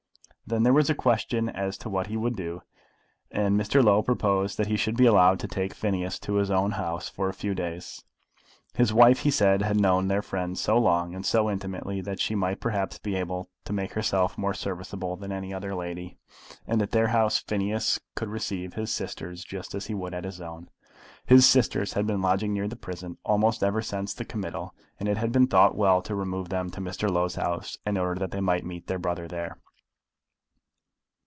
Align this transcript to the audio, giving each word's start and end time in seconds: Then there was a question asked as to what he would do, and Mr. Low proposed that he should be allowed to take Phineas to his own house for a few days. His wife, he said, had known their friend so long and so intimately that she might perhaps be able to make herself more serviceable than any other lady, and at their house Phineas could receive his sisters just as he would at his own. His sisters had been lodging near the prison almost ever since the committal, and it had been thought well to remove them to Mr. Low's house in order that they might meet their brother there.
Then 0.47 0.63
there 0.63 0.73
was 0.73 0.89
a 0.89 0.95
question 0.95 1.47
asked 1.47 1.57
as 1.57 1.77
to 1.77 1.89
what 1.89 2.07
he 2.07 2.17
would 2.17 2.35
do, 2.35 2.61
and 3.31 3.57
Mr. 3.57 3.81
Low 3.81 4.01
proposed 4.01 4.57
that 4.57 4.67
he 4.67 4.75
should 4.75 4.97
be 4.97 5.05
allowed 5.05 5.39
to 5.39 5.47
take 5.47 5.73
Phineas 5.73 6.19
to 6.19 6.33
his 6.33 6.51
own 6.51 6.71
house 6.71 7.07
for 7.07 7.29
a 7.29 7.33
few 7.33 7.55
days. 7.55 8.03
His 8.73 8.91
wife, 8.93 9.19
he 9.19 9.31
said, 9.31 9.61
had 9.61 9.79
known 9.79 10.09
their 10.09 10.21
friend 10.21 10.57
so 10.57 10.77
long 10.77 11.15
and 11.15 11.25
so 11.25 11.49
intimately 11.49 12.01
that 12.01 12.19
she 12.19 12.35
might 12.35 12.59
perhaps 12.59 12.97
be 12.99 13.15
able 13.15 13.47
to 13.63 13.71
make 13.71 13.93
herself 13.93 14.37
more 14.37 14.53
serviceable 14.53 15.15
than 15.15 15.31
any 15.31 15.53
other 15.53 15.73
lady, 15.73 16.17
and 16.67 16.81
at 16.81 16.91
their 16.91 17.07
house 17.07 17.37
Phineas 17.37 18.01
could 18.15 18.27
receive 18.27 18.73
his 18.73 18.93
sisters 18.93 19.45
just 19.45 19.73
as 19.73 19.85
he 19.87 19.93
would 19.93 20.13
at 20.13 20.25
his 20.25 20.41
own. 20.41 20.67
His 21.25 21.47
sisters 21.47 21.93
had 21.93 22.05
been 22.05 22.21
lodging 22.21 22.51
near 22.51 22.67
the 22.67 22.75
prison 22.75 23.17
almost 23.23 23.63
ever 23.63 23.81
since 23.81 24.13
the 24.13 24.25
committal, 24.25 24.75
and 24.99 25.07
it 25.07 25.15
had 25.15 25.31
been 25.31 25.47
thought 25.47 25.77
well 25.77 26.01
to 26.01 26.13
remove 26.13 26.49
them 26.49 26.69
to 26.71 26.81
Mr. 26.81 27.09
Low's 27.09 27.35
house 27.35 27.77
in 27.85 27.95
order 27.97 28.19
that 28.19 28.31
they 28.31 28.41
might 28.41 28.65
meet 28.65 28.87
their 28.87 28.99
brother 28.99 29.29
there. 29.29 29.57